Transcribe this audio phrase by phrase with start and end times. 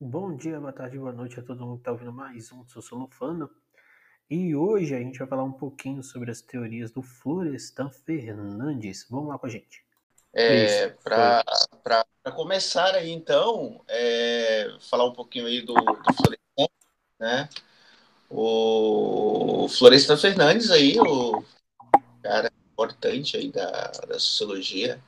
[0.00, 3.50] Bom dia, boa tarde, boa noite a todo mundo que está ouvindo mais um Sociolofano.
[4.30, 9.08] E hoje a gente vai falar um pouquinho sobre as teorias do Florestan Fernandes.
[9.10, 9.84] Vamos lá com a gente.
[10.32, 11.44] É, Para
[12.32, 16.68] começar aí, então, é, falar um pouquinho aí do, do Florestan,
[17.18, 17.48] né?
[18.30, 21.42] O Florestan Fernandes aí, o
[22.22, 25.02] cara importante aí da, da sociologia,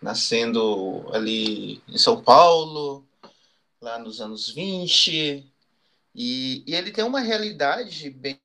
[0.00, 3.04] nascendo ali em São Paulo,
[3.82, 5.52] lá nos anos 20,
[6.14, 8.40] e, e ele tem uma realidade bem,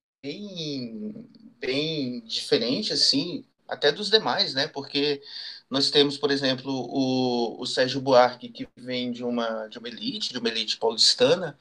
[1.59, 4.67] bem diferente, assim, até dos demais, né?
[4.67, 5.21] Porque
[5.69, 10.31] nós temos, por exemplo, o, o Sérgio Buarque, que vem de uma, de uma elite,
[10.31, 11.57] de uma elite paulistana,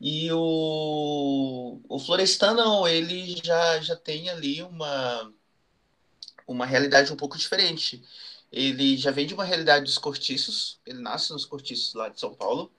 [0.00, 5.32] e o, o Florestano, ele já, já tem ali uma,
[6.46, 8.02] uma realidade um pouco diferente.
[8.50, 12.34] Ele já vem de uma realidade dos cortiços, ele nasce nos cortiços lá de São
[12.34, 12.72] Paulo,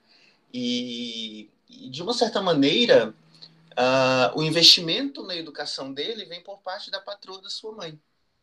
[0.52, 3.14] e, e de uma certa maneira,
[3.72, 7.98] uh, o investimento na educação dele vem por parte da patroa da sua mãe,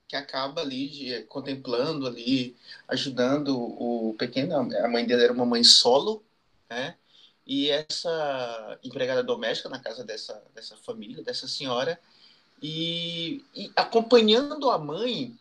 [0.08, 2.56] que acaba ali de, contemplando ali,
[2.88, 4.56] ajudando o pequeno.
[4.56, 6.24] A mãe dele era uma mãe solo,
[6.70, 6.96] né?
[7.46, 12.00] E essa empregada doméstica na casa dessa, dessa família, dessa senhora,
[12.62, 15.38] e, e acompanhando a mãe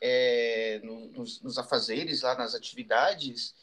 [0.00, 3.54] é, nos, nos afazeres, lá nas atividades,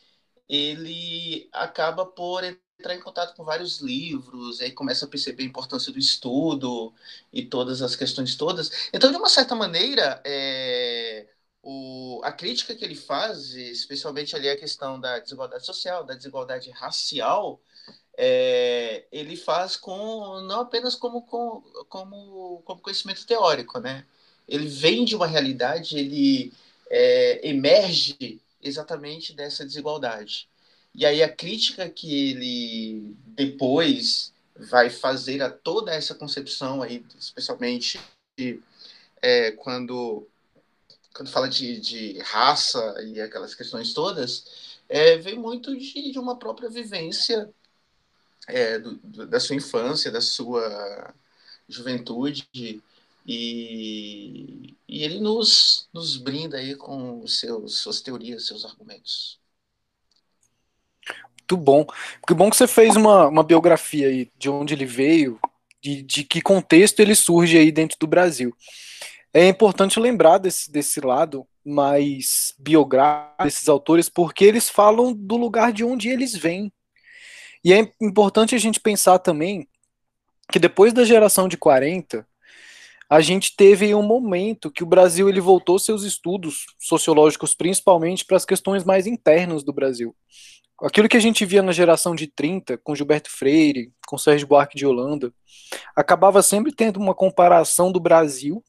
[0.49, 5.91] ele acaba por entrar em contato com vários livros, aí começa a perceber a importância
[5.91, 6.93] do estudo
[7.31, 8.89] e todas as questões todas.
[8.93, 11.27] Então, de uma certa maneira, é,
[11.63, 16.69] o, a crítica que ele faz, especialmente ali a questão da desigualdade social, da desigualdade
[16.71, 17.61] racial,
[18.17, 24.05] é, ele faz com não apenas como, com, como, como conhecimento teórico, né?
[24.47, 26.53] Ele vem de uma realidade, ele
[26.89, 30.47] é, emerge exatamente dessa desigualdade.
[30.93, 37.99] E aí a crítica que ele depois vai fazer a toda essa concepção aí, especialmente
[39.21, 40.27] é, quando
[41.13, 46.37] quando fala de, de, raça e aquelas questões todas, é, vem muito de, de uma
[46.37, 47.49] própria vivência
[48.47, 51.13] é, do, do, da sua infância, da sua
[51.69, 52.83] juventude,
[53.25, 59.39] e, e ele nos, nos brinda aí com seus, suas teorias, seus argumentos.
[61.39, 61.85] Muito bom.
[62.27, 65.39] Que bom que você fez uma, uma biografia aí de onde ele veio,
[65.81, 68.55] de, de que contexto ele surge aí dentro do Brasil.
[69.33, 75.73] É importante lembrar desse, desse lado mais biográfico desses autores, porque eles falam do lugar
[75.73, 76.71] de onde eles vêm.
[77.63, 79.67] E é importante a gente pensar também
[80.51, 82.25] que depois da geração de 40,
[83.09, 88.37] a gente teve um momento que o Brasil ele voltou seus estudos sociológicos principalmente para
[88.37, 90.15] as questões mais internas do Brasil.
[90.81, 94.75] Aquilo que a gente via na geração de 30, com Gilberto Freire, com Sérgio Buarque
[94.75, 95.31] de Holanda,
[95.95, 98.63] acabava sempre tendo uma comparação do Brasil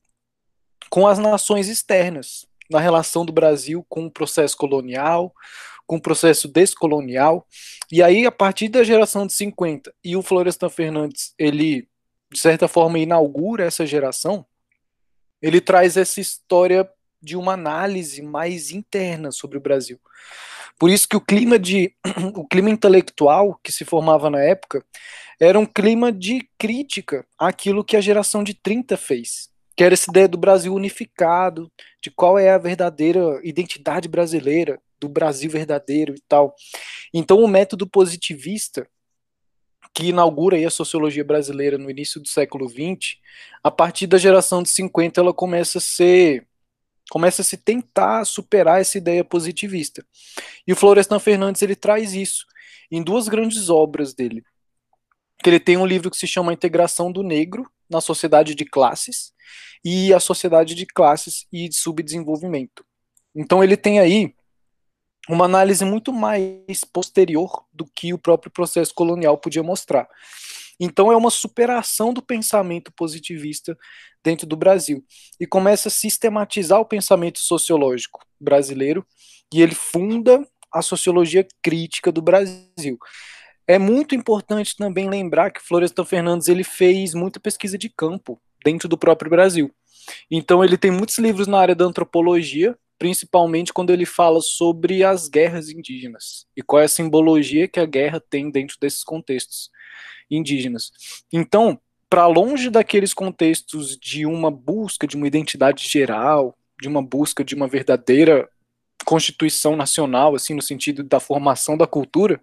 [0.88, 5.32] com as nações externas, na relação do Brasil com o processo colonial,
[5.86, 7.46] com o processo descolonial.
[7.90, 11.88] E aí, a partir da geração de 50, e o Florestan Fernandes, ele
[12.36, 14.44] de certa forma, inaugura essa geração,
[15.40, 16.86] ele traz essa história
[17.20, 19.98] de uma análise mais interna sobre o Brasil.
[20.78, 21.94] Por isso que o clima de
[22.36, 24.84] o clima intelectual que se formava na época
[25.40, 30.10] era um clima de crítica àquilo que a geração de 30 fez, que era essa
[30.10, 31.72] ideia do Brasil unificado,
[32.02, 36.54] de qual é a verdadeira identidade brasileira, do Brasil verdadeiro e tal.
[37.14, 38.86] Então o método positivista
[39.96, 43.16] que inaugura a sociologia brasileira no início do século XX,
[43.64, 46.46] a partir da geração de 50 ela começa a ser
[47.08, 50.04] começa a se tentar superar essa ideia positivista.
[50.66, 52.44] E o Florestan Fernandes ele traz isso
[52.90, 54.42] em duas grandes obras dele.
[55.42, 59.32] Que ele tem um livro que se chama Integração do Negro na Sociedade de Classes
[59.82, 62.84] e a Sociedade de Classes e de Subdesenvolvimento.
[63.34, 64.34] Então ele tem aí
[65.28, 70.08] uma análise muito mais posterior do que o próprio processo colonial podia mostrar.
[70.78, 73.76] Então é uma superação do pensamento positivista
[74.22, 75.04] dentro do Brasil
[75.40, 79.06] e começa a sistematizar o pensamento sociológico brasileiro
[79.52, 82.98] e ele funda a sociologia crítica do Brasil.
[83.66, 88.88] É muito importante também lembrar que Florestan Fernandes ele fez muita pesquisa de campo dentro
[88.88, 89.72] do próprio Brasil.
[90.30, 95.28] Então ele tem muitos livros na área da antropologia, principalmente quando ele fala sobre as
[95.28, 99.70] guerras indígenas e qual é a simbologia que a guerra tem dentro desses contextos
[100.30, 100.90] indígenas.
[101.32, 107.44] Então, para longe daqueles contextos de uma busca de uma identidade geral, de uma busca
[107.44, 108.48] de uma verdadeira
[109.04, 112.40] constituição nacional, assim, no sentido da formação da cultura,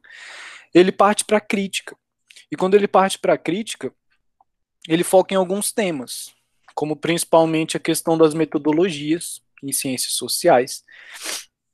[0.74, 1.96] ele parte para a crítica.
[2.52, 3.94] E quando ele parte para a crítica,
[4.88, 6.34] ele foca em alguns temas,
[6.76, 10.84] como principalmente a questão das metodologias em ciências sociais,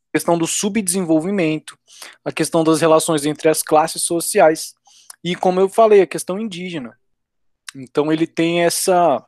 [0.10, 1.78] a questão do subdesenvolvimento,
[2.24, 4.74] a questão das relações entre as classes sociais
[5.24, 6.98] e, como eu falei, a questão indígena.
[7.76, 9.26] Então ele tem essa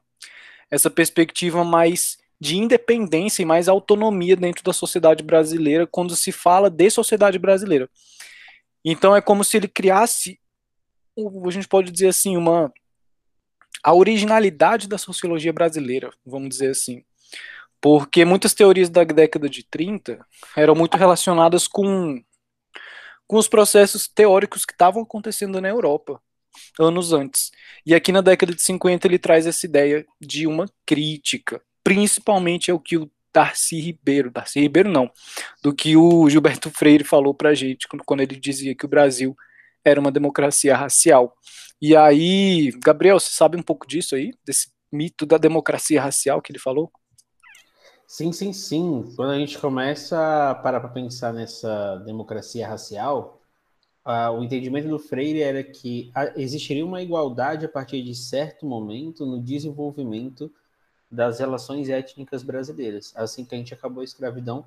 [0.69, 6.69] essa perspectiva mais de independência e mais autonomia dentro da sociedade brasileira quando se fala
[6.69, 7.89] de sociedade brasileira.
[8.83, 10.39] Então é como se ele criasse,
[11.45, 12.73] a gente pode dizer assim, uma
[13.83, 17.03] a originalidade da sociologia brasileira, vamos dizer assim.
[17.81, 20.23] Porque muitas teorias da década de 30
[20.55, 22.23] eram muito relacionadas com,
[23.27, 26.21] com os processos teóricos que estavam acontecendo na Europa
[26.79, 27.51] anos antes.
[27.85, 32.73] E aqui na década de 50 ele traz essa ideia de uma crítica, principalmente é
[32.73, 35.09] o que o Darcy Ribeiro, Darcy Ribeiro não,
[35.63, 39.35] do que o Gilberto Freire falou pra gente quando ele dizia que o Brasil
[39.83, 41.35] era uma democracia racial.
[41.81, 44.33] E aí, Gabriel, você sabe um pouco disso aí?
[44.45, 46.91] Desse mito da democracia racial que ele falou?
[48.11, 49.13] Sim, sim, sim.
[49.15, 53.41] Quando a gente começa a parar para pensar nessa democracia racial,
[54.05, 59.25] uh, o entendimento do Freire era que existiria uma igualdade a partir de certo momento
[59.25, 60.51] no desenvolvimento
[61.09, 63.13] das relações étnicas brasileiras.
[63.15, 64.65] Assim que a gente acabou a escravidão,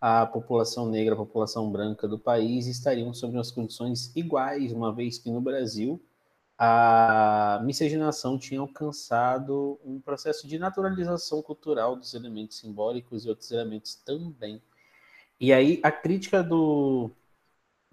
[0.00, 5.18] a população negra, a população branca do país estariam sob umas condições iguais, uma vez
[5.18, 6.00] que no Brasil
[6.58, 13.96] a miscigenação tinha alcançado um processo de naturalização cultural dos elementos simbólicos e outros elementos
[13.96, 14.62] também.
[15.40, 17.10] E aí a crítica do,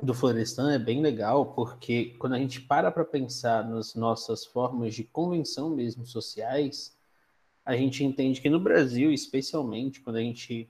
[0.01, 4.93] do Florestan é bem legal, porque quando a gente para para pensar nas nossas formas
[4.93, 6.95] de convenção mesmo sociais,
[7.65, 10.69] a gente entende que no Brasil, especialmente, quando a gente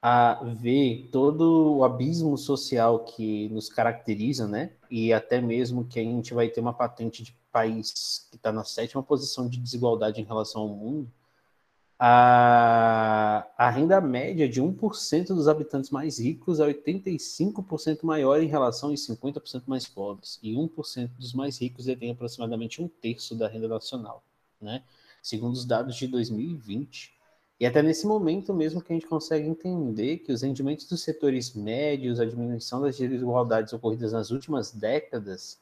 [0.00, 4.72] a ver todo o abismo social que nos caracteriza, né?
[4.90, 8.64] E até mesmo que a gente vai ter uma patente de país que está na
[8.64, 11.10] sétima posição de desigualdade em relação ao mundo,
[11.98, 18.90] a, a renda média de 1% dos habitantes mais ricos é 85% maior em relação
[18.90, 20.38] aos 50% mais pobres.
[20.40, 24.22] E 1% dos mais ricos detém aproximadamente um terço da renda nacional,
[24.60, 24.84] né?
[25.20, 27.17] Segundo os dados de 2020.
[27.60, 31.54] E até nesse momento mesmo que a gente consegue entender que os rendimentos dos setores
[31.54, 35.60] médios, a diminuição das desigualdades ocorridas nas últimas décadas,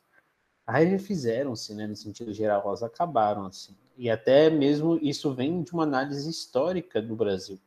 [0.98, 3.74] fizeram-se, né, no sentido geral, elas acabaram assim.
[3.96, 7.58] E até mesmo isso vem de uma análise histórica do Brasil.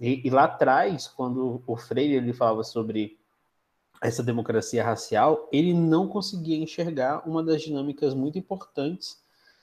[0.00, 3.18] E, e lá atrás, quando o Freire ele falava sobre
[4.00, 9.20] essa democracia racial, ele não conseguia enxergar uma das dinâmicas muito importantes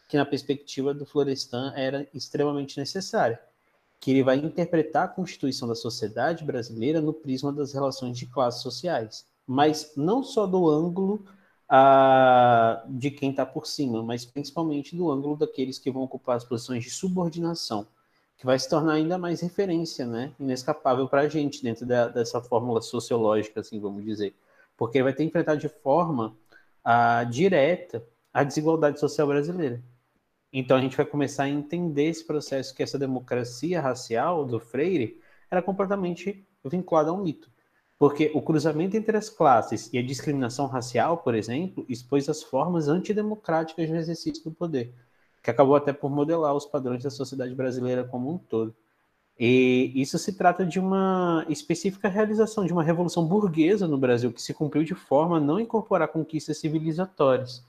[0.09, 3.41] que na perspectiva do Florestan era extremamente necessária,
[3.99, 8.61] que ele vai interpretar a constituição da sociedade brasileira no prisma das relações de classes
[8.61, 11.25] sociais, mas não só do ângulo
[11.67, 16.43] ah, de quem está por cima, mas principalmente do ângulo daqueles que vão ocupar as
[16.43, 17.87] posições de subordinação,
[18.37, 22.41] que vai se tornar ainda mais referência, né, inescapável para a gente dentro da, dessa
[22.41, 24.35] fórmula sociológica, assim vamos dizer,
[24.77, 26.35] porque ele vai ter que enfrentar de forma
[26.83, 28.03] ah, direta
[28.33, 29.81] a desigualdade social brasileira.
[30.57, 35.19] Então a gente vai começar a entender esse processo que essa democracia racial do Freire
[35.51, 37.51] era completamente vinculada a um mito.
[37.99, 42.87] Porque o cruzamento entre as classes e a discriminação racial, por exemplo, expôs as formas
[42.87, 44.93] antidemocráticas no exercício do poder,
[45.43, 48.73] que acabou até por modelar os padrões da sociedade brasileira como um todo.
[49.37, 54.41] E isso se trata de uma específica realização de uma revolução burguesa no Brasil que
[54.41, 57.61] se cumpriu de forma a não incorporar conquistas civilizatórias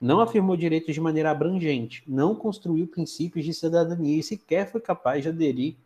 [0.00, 5.22] não afirmou direitos de maneira abrangente, não construiu princípios de cidadania e sequer foi capaz
[5.22, 5.76] de aderir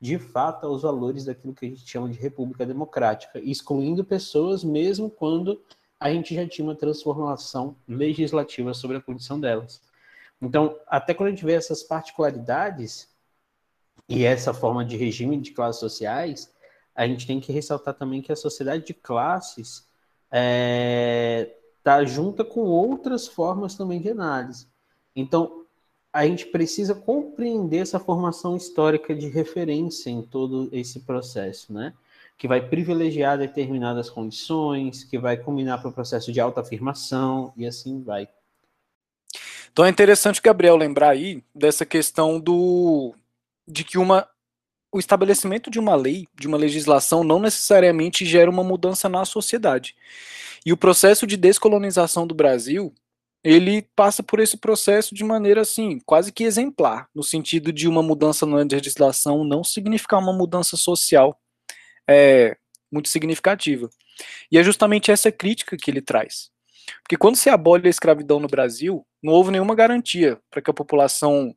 [0.00, 5.10] de fato aos valores daquilo que a gente chama de república democrática, excluindo pessoas mesmo
[5.10, 5.60] quando
[6.00, 9.82] a gente já tinha uma transformação legislativa sobre a condição delas.
[10.40, 13.08] Então, até quando a gente vê essas particularidades
[14.08, 16.50] e essa forma de regime de classes sociais,
[16.94, 19.86] a gente tem que ressaltar também que a sociedade de classes
[20.32, 24.66] é, tá junta com outras formas também de análise.
[25.14, 25.64] Então,
[26.12, 31.94] a gente precisa compreender essa formação histórica de referência em todo esse processo, né?
[32.36, 38.02] Que vai privilegiar determinadas condições, que vai combinar para o processo de autoafirmação e assim
[38.02, 38.28] vai.
[39.72, 43.14] Então é interessante, Gabriel, lembrar aí dessa questão do
[43.68, 44.28] de que uma
[44.92, 49.94] o estabelecimento de uma lei, de uma legislação, não necessariamente gera uma mudança na sociedade.
[50.64, 52.92] E o processo de descolonização do Brasil,
[53.42, 58.02] ele passa por esse processo de maneira assim, quase que exemplar, no sentido de uma
[58.02, 61.38] mudança na legislação não significar uma mudança social
[62.08, 62.56] é,
[62.90, 63.88] muito significativa.
[64.50, 66.50] E é justamente essa crítica que ele traz.
[67.02, 70.74] Porque quando se abole a escravidão no Brasil, não houve nenhuma garantia para que a
[70.74, 71.54] população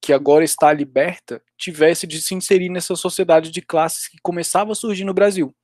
[0.00, 4.74] que agora está liberta tivesse de se inserir nessa sociedade de classes que começava a
[4.74, 5.54] surgir no Brasil.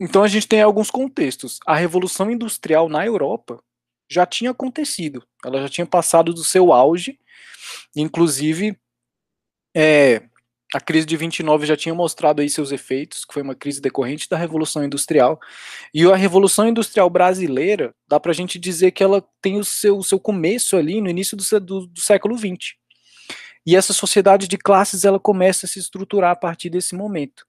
[0.00, 1.60] Então a gente tem alguns contextos.
[1.66, 3.62] A Revolução Industrial na Europa
[4.10, 7.18] já tinha acontecido, ela já tinha passado do seu auge,
[7.94, 8.76] inclusive
[9.74, 10.22] é,
[10.74, 14.28] a crise de 29 já tinha mostrado aí seus efeitos, que foi uma crise decorrente
[14.28, 15.38] da Revolução Industrial.
[15.92, 19.98] E a Revolução Industrial brasileira, dá para a gente dizer que ela tem o seu,
[19.98, 22.74] o seu começo ali no início do, do, do século XX.
[23.66, 27.44] E essa sociedade de classes ela começa a se estruturar a partir desse momento.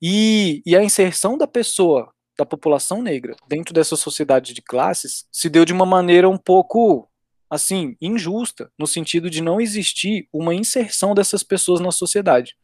[0.00, 5.48] E, e a inserção da pessoa, da população negra, dentro dessa sociedade de classes, se
[5.48, 7.08] deu de uma maneira um pouco
[7.48, 12.56] assim, injusta, no sentido de não existir uma inserção dessas pessoas na sociedade.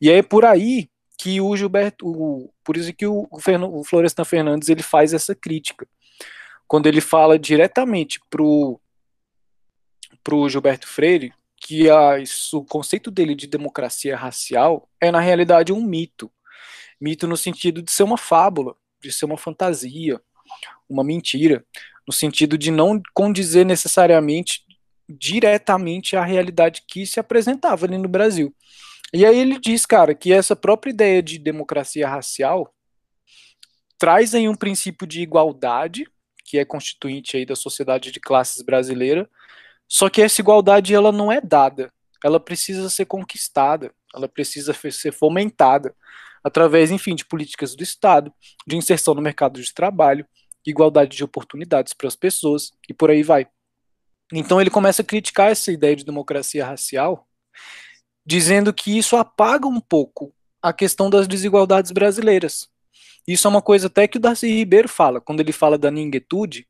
[0.00, 4.68] E é por aí que o Gilberto, o, por isso que o, o Florestan Fernandes
[4.68, 5.86] ele faz essa crítica.
[6.66, 8.80] Quando ele fala diretamente pro
[10.22, 11.32] pro Gilberto Freire
[11.66, 11.88] que
[12.52, 16.30] o conceito dele de democracia racial é na realidade um mito.
[17.00, 20.20] Mito no sentido de ser uma fábula, de ser uma fantasia,
[20.88, 21.66] uma mentira
[22.06, 24.64] no sentido de não condizer necessariamente
[25.08, 28.54] diretamente à realidade que se apresentava ali no Brasil.
[29.12, 32.72] E aí ele diz, cara, que essa própria ideia de democracia racial
[33.98, 36.06] traz aí um princípio de igualdade,
[36.44, 39.28] que é constituinte aí da sociedade de classes brasileira,
[39.88, 41.92] só que essa igualdade ela não é dada,
[42.24, 45.94] ela precisa ser conquistada, ela precisa ser fomentada
[46.42, 48.32] através, enfim, de políticas do Estado,
[48.66, 50.26] de inserção no mercado de trabalho,
[50.64, 53.46] igualdade de oportunidades para as pessoas e por aí vai.
[54.32, 57.26] Então ele começa a criticar essa ideia de democracia racial,
[58.24, 62.68] dizendo que isso apaga um pouco a questão das desigualdades brasileiras.
[63.26, 66.66] Isso é uma coisa até que o Darcy Ribeiro fala, quando ele fala da ninguetude.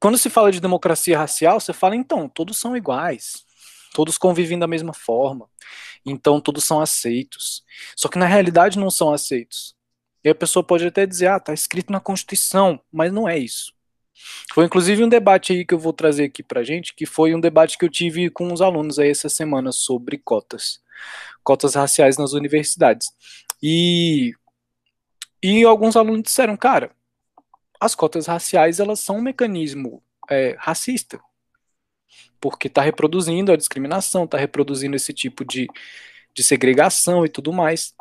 [0.00, 3.44] Quando se fala de democracia racial, você fala, então, todos são iguais,
[3.92, 5.48] todos convivem da mesma forma,
[6.06, 7.64] então todos são aceitos.
[7.96, 9.76] Só que na realidade não são aceitos.
[10.22, 13.72] E a pessoa pode até dizer, ah, tá escrito na Constituição, mas não é isso.
[14.52, 17.40] Foi inclusive um debate aí que eu vou trazer aqui pra gente, que foi um
[17.40, 20.80] debate que eu tive com os alunos aí essa semana sobre cotas.
[21.44, 23.08] Cotas raciais nas universidades.
[23.62, 24.32] E,
[25.42, 26.90] e alguns alunos disseram, cara,
[27.80, 31.20] as cotas raciais elas são um mecanismo é, racista,
[32.40, 35.68] porque está reproduzindo a discriminação, está reproduzindo esse tipo de,
[36.34, 37.94] de segregação e tudo mais.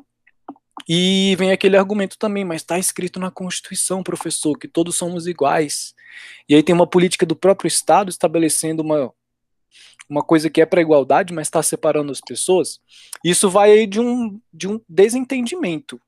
[0.87, 5.95] E vem aquele argumento também, mas está escrito na Constituição, professor, que todos somos iguais.
[6.47, 9.11] E aí tem uma política do próprio Estado estabelecendo uma,
[10.09, 12.79] uma coisa que é para igualdade, mas está separando as pessoas.
[13.23, 15.99] Isso vai aí de um, de um desentendimento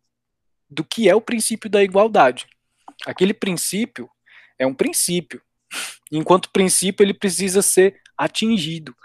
[0.70, 2.48] do que é o princípio da igualdade.
[3.06, 4.10] Aquele princípio
[4.58, 5.42] é um princípio.
[6.12, 8.96] Enquanto princípio, ele precisa ser atingido,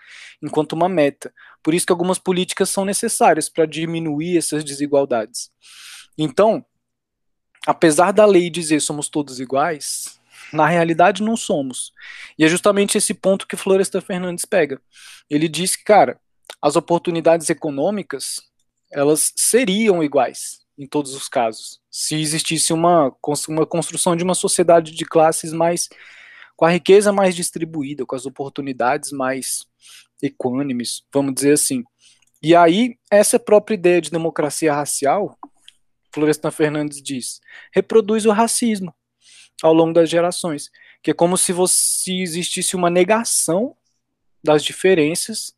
[0.42, 1.32] enquanto uma meta.
[1.62, 5.50] Por isso que algumas políticas são necessárias para diminuir essas desigualdades.
[6.18, 6.64] Então,
[7.66, 10.20] apesar da lei dizer somos todos iguais,
[10.52, 11.92] na realidade não somos.
[12.38, 14.80] E é justamente esse ponto que Floresta Fernandes pega.
[15.30, 16.18] Ele diz que, cara,
[16.60, 18.40] as oportunidades econômicas,
[18.90, 23.14] elas seriam iguais em todos os casos, se existisse uma,
[23.48, 25.88] uma construção de uma sociedade de classes mais
[26.56, 29.66] com a riqueza mais distribuída, com as oportunidades mais
[30.22, 31.82] equânimes, vamos dizer assim.
[32.42, 35.36] E aí, essa própria ideia de democracia racial,
[36.12, 37.40] Florestan Fernandes diz,
[37.72, 38.94] reproduz o racismo
[39.62, 40.70] ao longo das gerações,
[41.02, 43.76] que é como se, você, se existisse uma negação
[44.42, 45.54] das diferenças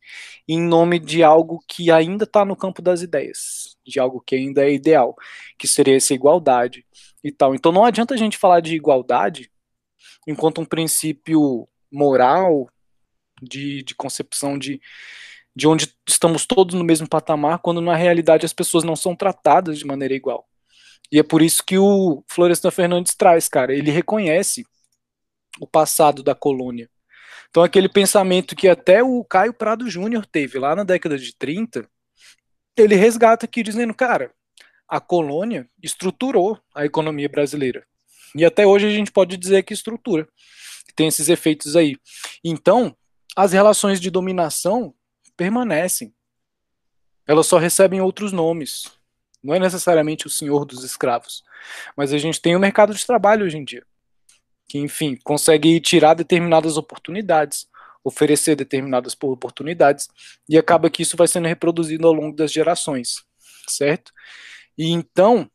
[0.47, 4.65] em nome de algo que ainda está no campo das ideias, de algo que ainda
[4.65, 5.15] é ideal,
[5.57, 6.85] que seria essa igualdade
[7.23, 7.55] e tal.
[7.55, 9.49] Então não adianta a gente falar de igualdade
[10.27, 12.69] enquanto um princípio moral
[13.41, 14.81] de, de concepção de,
[15.55, 19.79] de onde estamos todos no mesmo patamar, quando na realidade as pessoas não são tratadas
[19.79, 20.47] de maneira igual.
[21.11, 24.65] E é por isso que o Florestan Fernandes traz, cara, ele reconhece
[25.59, 26.89] o passado da colônia.
[27.49, 31.89] Então aquele pensamento que até o Caio Prado Júnior teve lá na década de 30,
[32.77, 34.31] ele resgata aqui dizendo, cara,
[34.87, 37.85] a colônia estruturou a economia brasileira.
[38.35, 40.27] E até hoje a gente pode dizer que estrutura.
[40.95, 41.95] Tem esses efeitos aí.
[42.43, 42.95] Então,
[43.35, 44.93] as relações de dominação
[45.35, 46.13] permanecem.
[47.27, 48.91] Elas só recebem outros nomes.
[49.43, 51.43] Não é necessariamente o senhor dos escravos.
[51.95, 53.85] Mas a gente tem o mercado de trabalho hoje em dia,
[54.67, 57.67] que, enfim, consegue tirar determinadas oportunidades,
[58.07, 60.07] oferecer determinadas oportunidades,
[60.47, 63.23] e acaba que isso vai sendo reproduzido ao longo das gerações,
[63.67, 64.11] certo?
[64.77, 65.49] E então,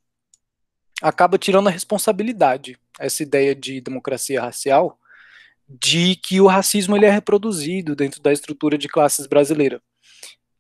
[1.01, 4.99] acaba tirando a responsabilidade essa ideia de democracia racial,
[5.67, 9.83] de que o racismo ele é reproduzido dentro da estrutura de classes brasileira.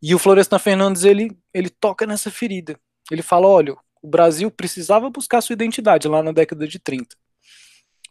[0.00, 2.78] E o Florestan Fernandes ele, ele toca nessa ferida.
[3.10, 7.14] Ele fala: olha, o Brasil precisava buscar sua identidade lá na década de 30.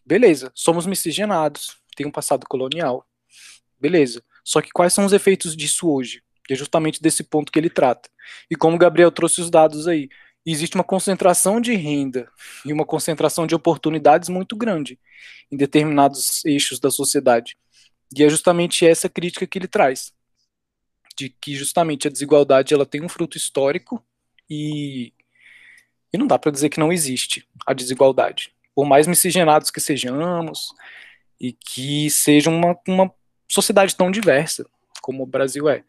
[0.05, 3.05] Beleza, somos miscigenados, tem um passado colonial.
[3.81, 4.23] Beleza.
[4.43, 6.21] Só que quais são os efeitos disso hoje?
[6.53, 8.09] é justamente desse ponto que ele trata.
[8.49, 10.09] E como o Gabriel trouxe os dados aí,
[10.45, 12.29] existe uma concentração de renda
[12.65, 14.99] e uma concentração de oportunidades muito grande
[15.51, 17.57] em determinados eixos da sociedade.
[18.15, 20.13] E é justamente essa crítica que ele traz,
[21.17, 24.03] de que justamente a desigualdade ela tem um fruto histórico
[24.49, 25.13] e,
[26.11, 28.53] e não dá para dizer que não existe a desigualdade.
[28.75, 30.73] Por mais miscigenados que sejamos
[31.39, 33.13] e que seja uma, uma
[33.51, 34.65] sociedade tão diversa
[35.01, 35.83] como o Brasil é.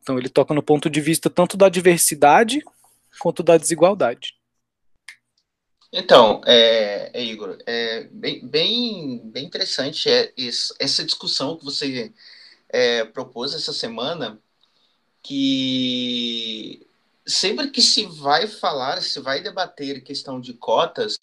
[0.00, 2.62] Então ele toca no ponto de vista tanto da diversidade
[3.18, 4.36] quanto da desigualdade.
[5.92, 10.32] Então, é, é, Igor, é bem, bem, bem interessante é,
[10.78, 12.12] essa discussão que você
[12.68, 14.38] é, propôs essa semana,
[15.22, 16.86] que
[17.24, 21.16] sempre que se vai falar, se vai debater questão de cotas,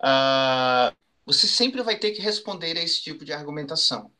[0.00, 0.94] uh,
[1.26, 4.12] você sempre vai ter que responder a esse tipo de argumentação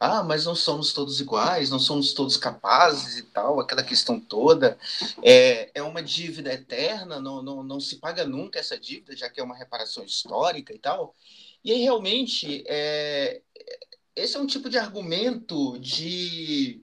[0.00, 4.78] ah, mas não somos todos iguais, não somos todos capazes e tal, aquela questão toda.
[5.22, 9.40] É, é uma dívida eterna, não, não, não se paga nunca essa dívida, já que
[9.40, 11.14] é uma reparação histórica e tal.
[11.64, 13.42] E aí, realmente, é,
[14.14, 16.80] esse é um tipo de argumento de,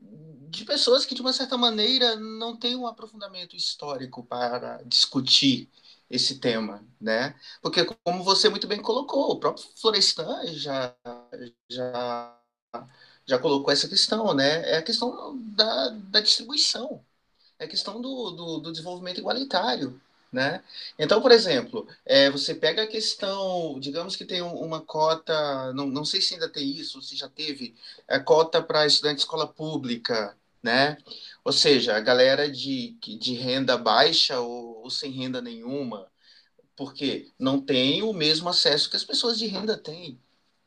[0.00, 5.68] de pessoas que, de uma certa maneira, não têm um aprofundamento histórico para discutir
[6.10, 7.38] esse tema, né?
[7.60, 10.94] Porque, como você muito bem colocou, o próprio Florestan já,
[11.68, 12.37] já
[13.26, 14.70] já colocou essa questão, né?
[14.70, 17.04] É a questão da, da distribuição,
[17.58, 20.00] é a questão do, do, do desenvolvimento igualitário,
[20.32, 20.62] né?
[20.98, 26.04] Então, por exemplo, é, você pega a questão, digamos que tem uma cota, não, não
[26.04, 27.74] sei se ainda tem isso, se já teve,
[28.08, 30.98] a cota para estudante de escola pública, né?
[31.44, 36.10] Ou seja, a galera de, de renda baixa ou, ou sem renda nenhuma,
[36.76, 40.20] porque não tem o mesmo acesso que as pessoas de renda têm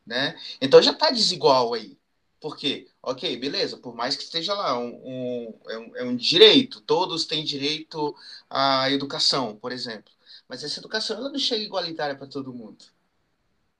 [0.06, 0.36] né?
[0.60, 1.98] Então já está desigual aí.
[2.42, 2.88] Por quê?
[3.02, 7.24] Ok, beleza, por mais que esteja lá, um, um, é, um, é um direito, todos
[7.24, 8.14] têm direito
[8.50, 10.12] à educação, por exemplo.
[10.48, 12.84] Mas essa educação ela não chega igualitária para todo mundo.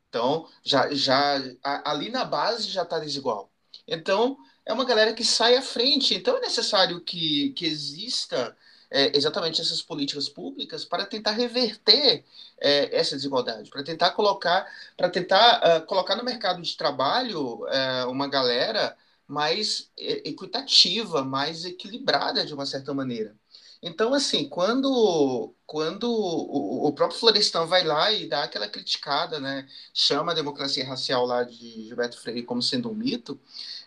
[0.08, 1.36] Então, já, já
[1.84, 3.50] ali na base já está desigual.
[3.86, 6.14] Então, é uma galera que sai à frente.
[6.14, 8.56] Então, é necessário que, que exista
[8.92, 12.24] é, exatamente essas políticas públicas para tentar reverter
[12.60, 18.10] é, essa desigualdade, para tentar colocar, para tentar uh, colocar no mercado de trabalho uh,
[18.10, 23.34] uma galera mais equitativa, mais equilibrada de uma certa maneira.
[23.82, 30.30] Então, assim, quando, quando o, próprio Florestan vai lá e dá aquela criticada, né, chama
[30.30, 33.40] a democracia racial lá de Gilberto Freire como sendo um mito,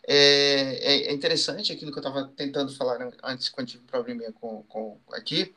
[0.07, 4.31] é, é, é interessante aquilo que eu estava tentando falar antes, quando tive um probleminha
[4.31, 5.55] com, com aqui,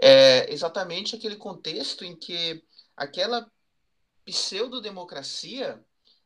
[0.00, 2.62] é exatamente aquele contexto em que
[2.96, 3.50] aquela
[4.24, 5.82] pseudo-democracia,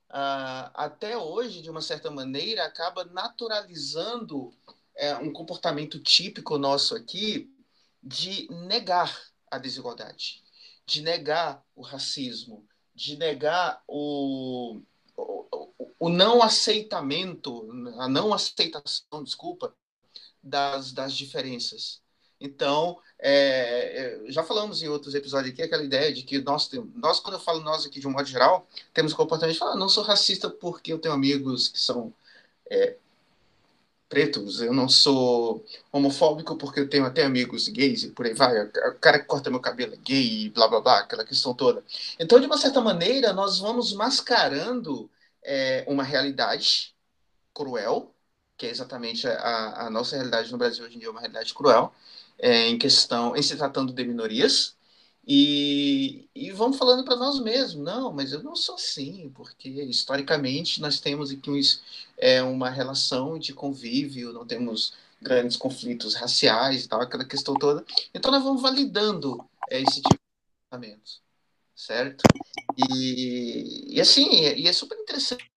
[0.08, 4.52] ah, até hoje, de uma certa maneira, acaba naturalizando
[4.96, 7.54] é, um comportamento típico nosso aqui
[8.02, 9.16] de negar
[9.50, 10.42] a desigualdade,
[10.86, 14.80] de negar o racismo, de negar o,
[16.00, 19.74] o não aceitamento, a não aceitação, desculpa,
[20.42, 22.00] das, das diferenças.
[22.40, 27.20] Então, é, é, já falamos em outros episódios aqui, aquela ideia de que nós, nós,
[27.20, 30.02] quando eu falo nós aqui de um modo geral, temos comportamento de falar, não sou
[30.02, 32.10] racista porque eu tenho amigos que são
[32.70, 32.96] é,
[34.08, 38.64] pretos, eu não sou homofóbico porque eu tenho até amigos gays e por aí vai,
[38.64, 41.84] o cara que corta meu cabelo é gay e blá blá blá, aquela questão toda.
[42.18, 45.10] Então, de uma certa maneira, nós vamos mascarando
[45.42, 46.94] é, uma realidade
[47.54, 48.14] cruel,
[48.56, 51.54] que é exatamente a, a, nossa realidade no Brasil hoje em dia, é uma realidade
[51.54, 51.92] cruel,
[52.38, 54.76] é, em questão, em se tratando de minorias,
[55.26, 60.80] e, e vamos falando para nós mesmos, não, mas eu não sou assim, porque historicamente
[60.80, 61.82] nós temos aqui uns,
[62.18, 67.84] é, uma relação de convívio, não temos grandes conflitos raciais e tal, aquela questão toda.
[68.14, 71.29] Então nós vamos validando é, esse tipo de pensamento
[71.80, 72.22] certo?
[72.76, 75.50] E, e assim, e é super interessante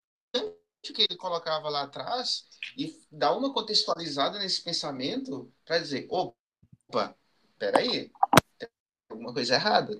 [0.83, 2.45] que ele colocava lá atrás
[2.77, 7.15] e dá uma contextualizada nesse pensamento para dizer, opa,
[7.57, 8.11] peraí,
[8.57, 8.69] tem
[9.09, 9.97] alguma coisa errada.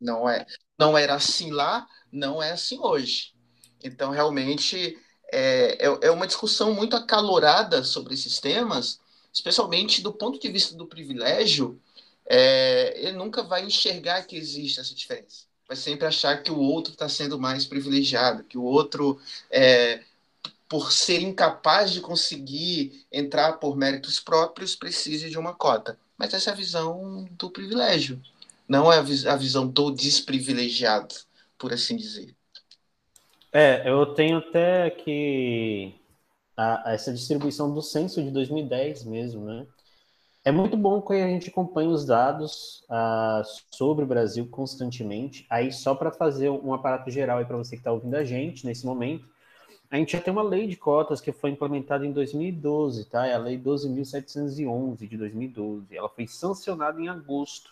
[0.00, 0.46] Não é,
[0.78, 3.34] não era assim lá, não é assim hoje.
[3.82, 4.98] Então, realmente,
[5.32, 9.00] é, é, é uma discussão muito acalorada sobre esses temas,
[9.32, 11.80] especialmente do ponto de vista do privilégio,
[12.26, 16.92] é, ele nunca vai enxergar que existe essa diferença vai sempre achar que o outro
[16.92, 20.00] está sendo mais privilegiado, que o outro, é,
[20.68, 25.96] por ser incapaz de conseguir entrar por méritos próprios, precise de uma cota.
[26.18, 28.20] Mas essa é a visão do privilégio,
[28.68, 31.14] não é a, vis a visão do desprivilegiado,
[31.56, 32.34] por assim dizer.
[33.52, 35.94] É, eu tenho até que
[36.56, 39.64] a, essa distribuição do censo de 2010 mesmo, né?
[40.42, 45.46] É muito bom que a gente acompanhe os dados uh, sobre o Brasil constantemente.
[45.50, 48.86] Aí, só para fazer um aparato geral para você que está ouvindo a gente nesse
[48.86, 49.28] momento,
[49.90, 53.26] a gente já tem uma lei de cotas que foi implementada em 2012, tá?
[53.26, 55.96] É a Lei 12.711 de 2012.
[55.96, 57.70] Ela foi sancionada em agosto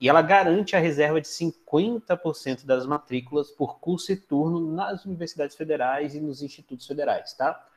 [0.00, 5.54] e ela garante a reserva de 50% das matrículas por curso e turno nas universidades
[5.54, 7.67] federais e nos institutos federais, tá?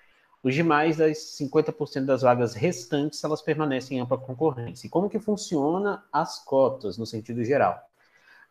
[0.44, 4.88] Os demais, das 50% das vagas restantes, elas permanecem em ampla concorrência.
[4.88, 7.80] E como que funciona as cotas, no sentido geral?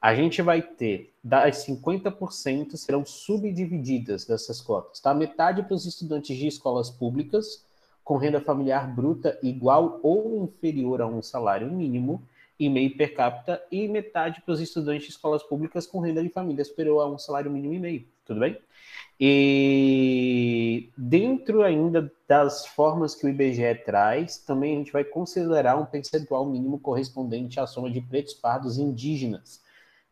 [0.01, 5.13] A gente vai ter, das 50% serão subdivididas dessas cotas, tá?
[5.13, 7.67] Metade para os estudantes de escolas públicas,
[8.05, 12.23] com renda familiar bruta igual ou inferior a um salário mínimo,
[12.59, 16.29] e meio per capita, e metade para os estudantes de escolas públicas com renda de
[16.29, 18.09] família superior a um salário mínimo e meio.
[18.31, 18.57] Tudo bem?
[19.19, 25.85] E dentro ainda das formas que o IBGE traz, também a gente vai considerar um
[25.85, 29.61] percentual mínimo correspondente à soma de pretos pardos indígenas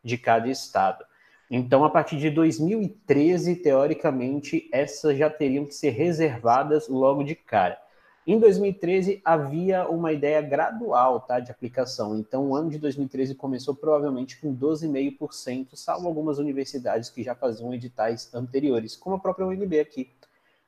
[0.03, 1.05] de cada estado.
[1.49, 7.81] Então, a partir de 2013, teoricamente, essas já teriam que ser reservadas logo de cara.
[8.29, 12.15] Em 2013 havia uma ideia gradual tá, de aplicação.
[12.15, 17.73] Então, o ano de 2013 começou provavelmente com 12,5%, salvo algumas universidades que já faziam
[17.73, 20.11] editais anteriores, como a própria UNB aqui.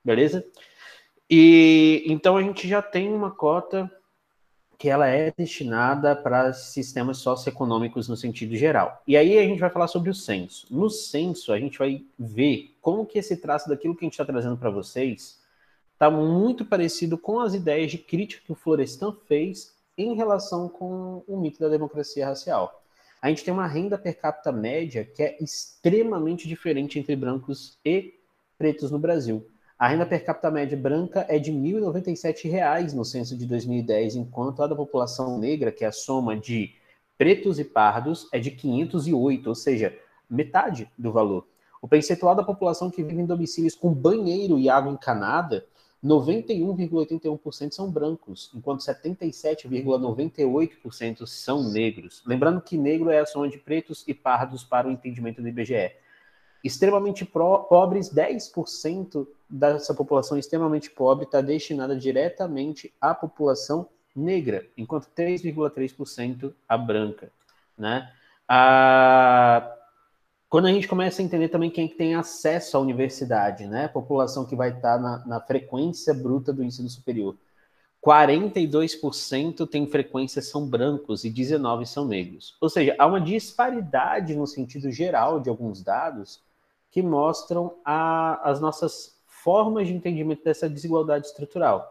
[0.04, 0.44] Beleza?
[1.30, 3.92] E então a gente já tem uma cota
[4.76, 9.04] que ela é destinada para sistemas socioeconômicos no sentido geral.
[9.08, 10.66] E aí a gente vai falar sobre o censo.
[10.72, 14.26] No censo, a gente vai ver como que esse traço daquilo que a gente está
[14.26, 15.41] trazendo para vocês
[16.02, 21.24] está muito parecido com as ideias de crítica que o Florestan fez em relação com
[21.28, 22.84] o mito da democracia racial.
[23.22, 28.16] A gente tem uma renda per capita média que é extremamente diferente entre brancos e
[28.58, 29.46] pretos no Brasil.
[29.78, 34.64] A renda per capita média branca é de R$ 1.097 no censo de 2010, enquanto
[34.64, 36.74] a da população negra, que é a soma de
[37.16, 39.96] pretos e pardos, é de 508, ou seja,
[40.28, 41.46] metade do valor.
[41.80, 45.64] O percentual da população que vive em domicílios com banheiro e água encanada
[46.04, 52.24] 91,81% são brancos, enquanto 77,98% são negros.
[52.26, 55.92] Lembrando que negro é a soma de pretos e pardos para o entendimento do IBGE.
[56.64, 66.54] Extremamente pobres, 10% dessa população extremamente pobre está destinada diretamente à população negra, enquanto 3,3%
[66.68, 67.32] a branca.
[67.78, 68.12] Né?
[68.48, 69.78] A
[70.52, 73.88] quando a gente começa a entender também quem tem acesso à universidade, né?
[73.88, 77.38] População que vai estar na, na frequência bruta do ensino superior.
[78.06, 82.58] 42% tem frequência são brancos e 19% são negros.
[82.60, 86.44] Ou seja, há uma disparidade no sentido geral de alguns dados
[86.92, 91.90] que mostram a, as nossas formas de entendimento dessa desigualdade estrutural.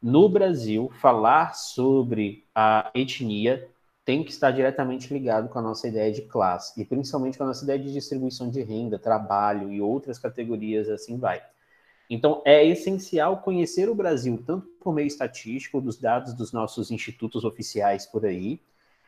[0.00, 3.68] No Brasil, falar sobre a etnia
[4.08, 7.48] tem que estar diretamente ligado com a nossa ideia de classe, e principalmente com a
[7.48, 11.42] nossa ideia de distribuição de renda, trabalho e outras categorias assim vai.
[12.08, 17.44] Então, é essencial conhecer o Brasil, tanto por meio estatístico, dos dados dos nossos institutos
[17.44, 18.62] oficiais por aí,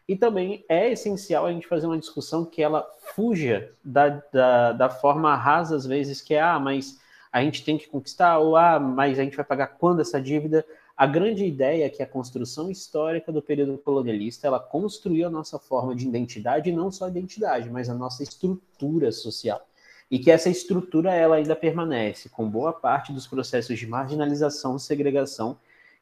[0.06, 4.90] e também é essencial a gente fazer uma discussão que ela fuja da, da, da
[4.90, 7.00] forma rasa, às vezes, que é, ah, mas
[7.32, 10.62] a gente tem que conquistar, ou ah, mas a gente vai pagar quando essa dívida?
[11.00, 15.58] A grande ideia é que a construção histórica do período colonialista ela construiu a nossa
[15.58, 19.66] forma de identidade, e não só a identidade, mas a nossa estrutura social.
[20.10, 24.80] E que essa estrutura ela ainda permanece, com boa parte dos processos de marginalização e
[24.80, 25.56] segregação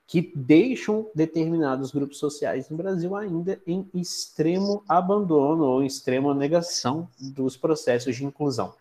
[0.04, 7.08] que deixam determinados grupos sociais no Brasil ainda em extremo abandono ou em extrema negação
[7.20, 8.74] dos processos de inclusão.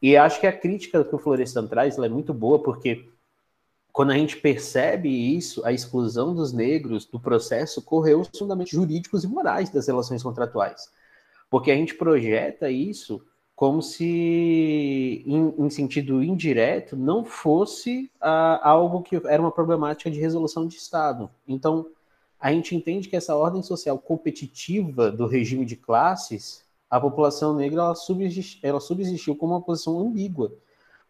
[0.00, 3.08] E acho que a crítica que o Florestan traz é muito boa, porque
[3.98, 9.24] quando a gente percebe isso, a exclusão dos negros do processo correu os fundamentos jurídicos
[9.24, 10.88] e morais das relações contratuais.
[11.50, 13.20] Porque a gente projeta isso
[13.56, 20.20] como se, em, em sentido indireto, não fosse ah, algo que era uma problemática de
[20.20, 21.28] resolução de Estado.
[21.44, 21.88] Então,
[22.38, 27.80] a gente entende que essa ordem social competitiva do regime de classes, a população negra
[27.80, 30.52] ela subsistiu, ela subsistiu como uma posição ambígua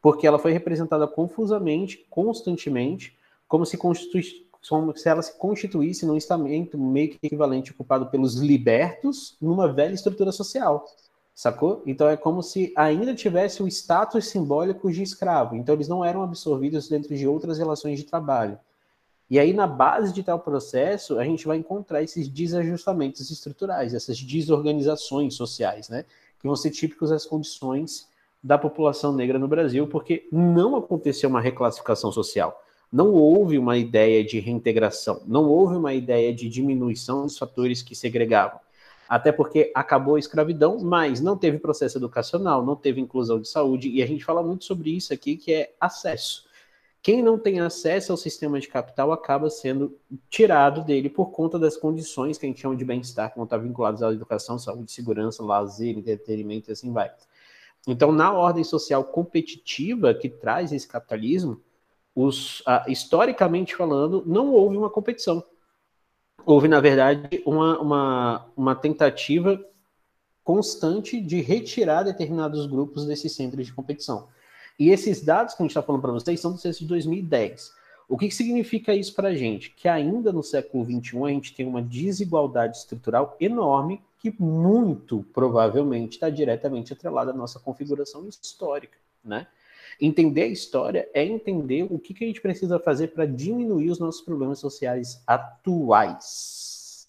[0.01, 6.79] porque ela foi representada confusamente, constantemente, como se, como se ela se constituísse num estamento
[6.79, 10.85] meio que equivalente ocupado pelos libertos numa velha estrutura social.
[11.35, 11.83] Sacou?
[11.87, 15.55] Então é como se ainda tivesse o status simbólico de escravo.
[15.55, 18.59] Então eles não eram absorvidos dentro de outras relações de trabalho.
[19.31, 24.19] E aí, na base de tal processo, a gente vai encontrar esses desajustamentos estruturais, essas
[24.19, 26.07] desorganizações sociais, né?
[26.41, 28.09] Que vão ser típicos das condições
[28.43, 32.63] da população negra no Brasil, porque não aconteceu uma reclassificação social.
[32.91, 37.95] Não houve uma ideia de reintegração, não houve uma ideia de diminuição dos fatores que
[37.95, 38.61] segregavam
[39.09, 43.89] até porque acabou a escravidão, mas não teve processo educacional, não teve inclusão de saúde,
[43.89, 46.47] e a gente fala muito sobre isso aqui, que é acesso.
[47.01, 49.97] Quem não tem acesso ao sistema de capital acaba sendo
[50.29, 53.61] tirado dele por conta das condições que a gente chama de bem-estar, que não estão
[53.61, 57.11] vinculadas à educação, saúde, segurança, lazer, entretenimento e assim vai.
[57.89, 61.61] Então, na ordem social competitiva que traz esse capitalismo,
[62.15, 65.43] os, ah, historicamente falando, não houve uma competição
[66.49, 69.63] houve, na verdade, uma, uma, uma tentativa
[70.43, 74.29] constante de retirar determinados grupos desses centros de competição.
[74.79, 77.71] E esses dados que a gente está falando para vocês são do censo de 2010.
[78.09, 79.71] O que, que significa isso para a gente?
[79.71, 86.15] Que ainda no século XXI a gente tem uma desigualdade estrutural enorme que muito provavelmente
[86.15, 89.47] está diretamente atrelada à nossa configuração histórica, né?
[90.01, 93.99] Entender a história é entender o que, que a gente precisa fazer para diminuir os
[93.99, 97.07] nossos problemas sociais atuais.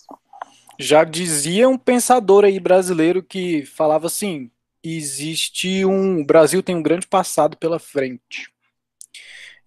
[0.77, 4.49] Já dizia um pensador aí brasileiro que falava assim:
[4.83, 6.21] existe um.
[6.21, 8.51] O Brasil tem um grande passado pela frente.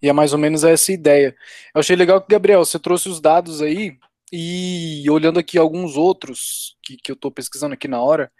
[0.03, 1.33] E é mais ou menos essa ideia.
[1.73, 3.97] Eu achei legal que, Gabriel, você trouxe os dados aí,
[4.31, 8.31] e olhando aqui alguns outros que, que eu estou pesquisando aqui na hora,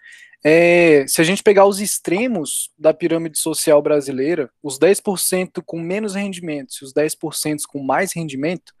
[0.44, 6.14] é, se a gente pegar os extremos da pirâmide social brasileira, os 10% com menos
[6.14, 8.74] rendimentos e os 10% com mais rendimento,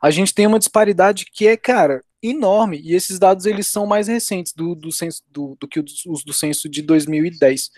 [0.00, 2.80] a gente tem uma disparidade que é, cara, enorme.
[2.82, 6.32] E esses dados eles são mais recentes do, do, censo, do, do que os do
[6.32, 7.68] censo de 2010.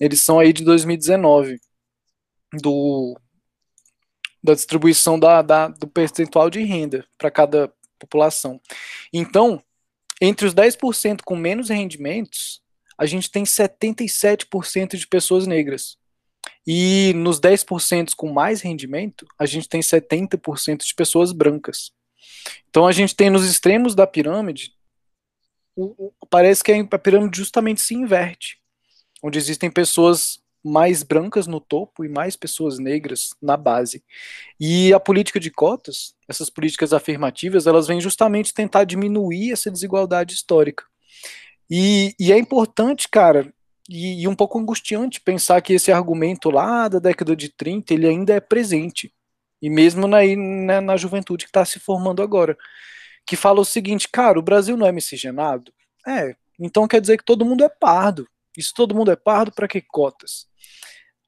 [0.00, 1.58] Eles são aí de 2019,
[2.62, 3.18] do,
[4.42, 8.60] da distribuição da, da do percentual de renda para cada população.
[9.12, 9.62] Então,
[10.20, 12.62] entre os 10% com menos rendimentos,
[12.96, 15.96] a gente tem 77% de pessoas negras.
[16.66, 21.92] E nos 10% com mais rendimento, a gente tem 70% de pessoas brancas.
[22.68, 24.72] Então a gente tem nos extremos da pirâmide,
[26.28, 28.58] parece que a pirâmide justamente se inverte,
[29.22, 34.02] onde existem pessoas mais brancas no topo e mais pessoas negras na base.
[34.60, 40.34] E a política de cotas, essas políticas afirmativas, elas vêm justamente tentar diminuir essa desigualdade
[40.34, 40.84] histórica.
[41.70, 43.52] E, e é importante, cara,
[43.88, 48.06] e, e, um pouco angustiante pensar que esse argumento lá da década de 30 ele
[48.06, 49.12] ainda é presente.
[49.60, 52.56] E mesmo na, na, na juventude que está se formando agora.
[53.26, 55.72] Que fala o seguinte, cara, o Brasil não é miscigenado?
[56.06, 58.26] É, então quer dizer que todo mundo é pardo.
[58.62, 60.46] Se todo mundo é pardo, para que cotas?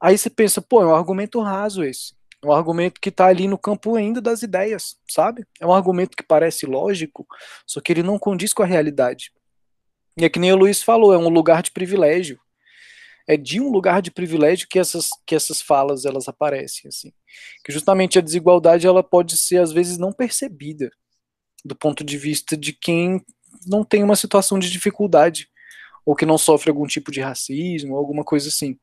[0.00, 2.14] Aí você pensa, pô, é um argumento raso esse.
[2.42, 5.44] É um argumento que está ali no campo ainda das ideias, sabe?
[5.60, 7.26] É um argumento que parece lógico,
[7.66, 9.30] só que ele não condiz com a realidade.
[10.16, 12.40] E é que nem o Luiz falou, é um lugar de privilégio.
[13.28, 17.12] É de um lugar de privilégio que essas, que essas falas elas aparecem, assim.
[17.64, 20.90] Que justamente a desigualdade ela pode ser às vezes não percebida
[21.62, 23.22] do ponto de vista de quem
[23.66, 25.49] não tem uma situação de dificuldade
[26.10, 28.76] ou que não sofre algum tipo de racismo, alguma coisa assim.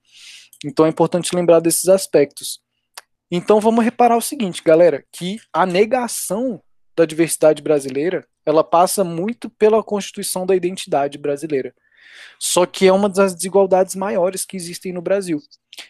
[0.63, 2.61] Então é importante lembrar desses aspectos.
[3.29, 6.63] Então vamos reparar o seguinte, galera, que a negação
[6.95, 11.75] da diversidade brasileira ela passa muito pela constituição da identidade brasileira.
[12.39, 15.41] Só que é uma das desigualdades maiores que existem no Brasil.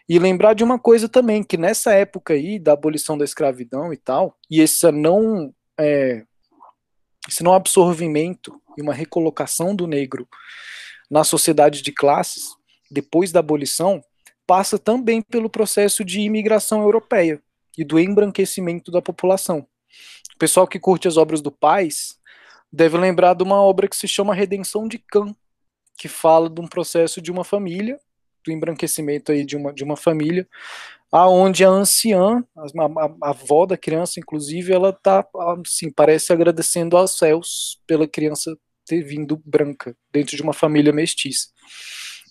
[0.09, 3.97] E lembrar de uma coisa também, que nessa época aí da abolição da escravidão e
[3.97, 6.23] tal, e esse não, é,
[7.29, 10.27] esse não absorvimento e uma recolocação do negro
[11.09, 12.55] na sociedade de classes,
[12.89, 14.01] depois da abolição,
[14.45, 17.41] passa também pelo processo de imigração europeia
[17.77, 19.67] e do embranquecimento da população.
[20.35, 22.17] O pessoal que curte as obras do Paz
[22.71, 25.35] deve lembrar de uma obra que se chama Redenção de Cã,
[25.97, 27.99] que fala de um processo de uma família,
[28.45, 30.47] do embranquecimento aí de uma, de uma família,
[31.11, 35.25] aonde a anciã, a, a, a avó da criança, inclusive, ela tá,
[35.65, 38.57] assim, parece agradecendo aos céus pela criança
[38.87, 41.49] ter vindo branca dentro de uma família mestiça.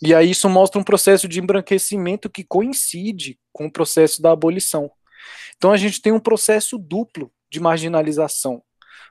[0.03, 4.91] E aí isso mostra um processo de embranquecimento que coincide com o processo da abolição.
[5.57, 8.63] Então a gente tem um processo duplo de marginalização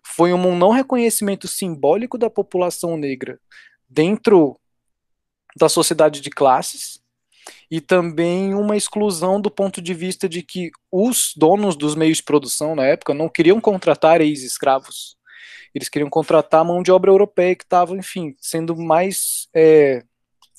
[0.06, 3.40] foi um não reconhecimento simbólico da população negra
[3.90, 4.58] dentro
[5.58, 7.02] da sociedade de classes
[7.70, 12.24] e também uma exclusão do ponto de vista de que os donos dos meios de
[12.24, 15.18] produção na época não queriam contratar ex-escravos.
[15.76, 20.04] Eles queriam contratar mão de obra europeia que estava, enfim, sendo mais é,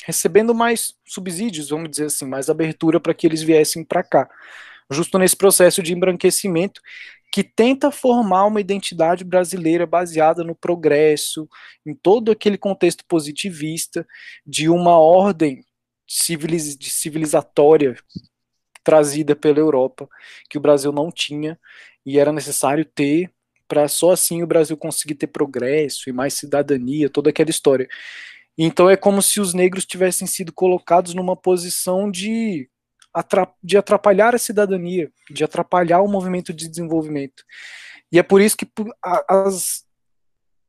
[0.04, 4.28] recebendo mais subsídios, vamos dizer assim, mais abertura para que eles viessem para cá.
[4.88, 6.80] Justo nesse processo de embranquecimento
[7.32, 11.48] que tenta formar uma identidade brasileira baseada no progresso,
[11.84, 14.06] em todo aquele contexto positivista
[14.46, 15.64] de uma ordem
[16.06, 17.96] civiliz civilizatória
[18.84, 20.08] trazida pela Europa,
[20.48, 21.58] que o Brasil não tinha
[22.04, 23.32] e era necessário ter
[23.68, 27.88] para só assim o Brasil conseguir ter progresso e mais cidadania, toda aquela história.
[28.58, 32.68] Então é como se os negros tivessem sido colocados numa posição de,
[33.62, 37.44] de atrapalhar a cidadania, de atrapalhar o movimento de desenvolvimento.
[38.10, 38.66] E é por isso que
[39.28, 39.84] as,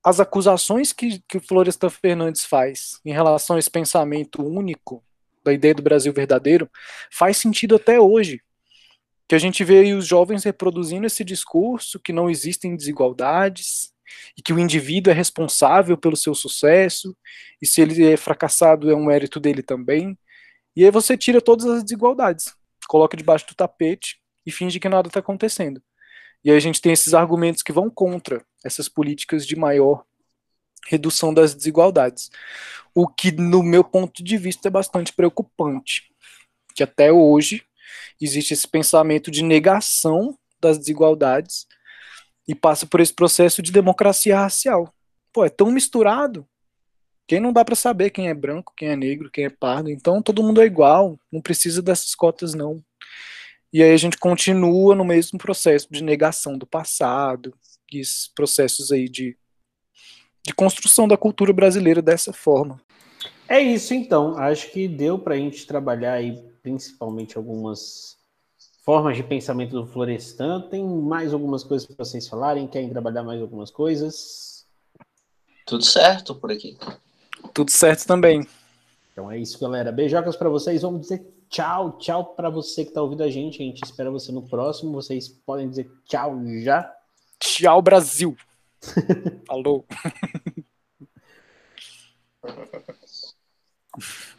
[0.03, 5.03] as acusações que, que o Florestan Fernandes faz em relação a esse pensamento único
[5.43, 6.69] da ideia do Brasil verdadeiro
[7.09, 8.41] faz sentido até hoje
[9.27, 13.91] que a gente vê os jovens reproduzindo esse discurso que não existem desigualdades
[14.37, 17.15] e que o indivíduo é responsável pelo seu sucesso
[17.61, 20.17] e se ele é fracassado é um mérito dele também.
[20.75, 22.55] E aí você tira todas as desigualdades,
[22.87, 25.81] coloca debaixo do tapete e finge que nada está acontecendo.
[26.43, 30.05] E aí a gente tem esses argumentos que vão contra essas políticas de maior
[30.87, 32.29] redução das desigualdades.
[32.95, 36.03] O que, no meu ponto de vista, é bastante preocupante.
[36.73, 37.66] Que até hoje
[38.25, 41.67] existe esse pensamento de negação das desigualdades
[42.47, 44.93] e passa por esse processo de democracia racial.
[45.33, 46.47] Pô, é tão misturado
[47.27, 49.89] que não dá para saber quem é branco, quem é negro, quem é pardo.
[49.89, 52.81] Então todo mundo é igual, não precisa dessas cotas não.
[53.71, 57.53] E aí a gente continua no mesmo processo de negação do passado,
[57.93, 59.37] esses processos aí de,
[60.45, 62.81] de construção da cultura brasileira dessa forma.
[63.47, 64.37] É isso então.
[64.37, 68.17] Acho que deu para a gente trabalhar aí principalmente algumas
[68.83, 70.67] formas de pensamento do Florestan.
[70.69, 72.67] Tem mais algumas coisas para vocês falarem?
[72.67, 74.65] Querem trabalhar mais algumas coisas?
[75.65, 76.77] Tudo certo por aqui.
[77.53, 78.45] Tudo certo também.
[79.13, 79.93] Então é isso, galera.
[79.93, 80.81] Beijocas para vocês.
[80.81, 83.61] Vamos dizer tchau, tchau para você que está ouvindo a gente.
[83.61, 84.91] A gente espera você no próximo.
[84.91, 86.93] Vocês podem dizer tchau já.
[87.39, 88.35] Tchau, Brasil.
[89.47, 89.85] Alô.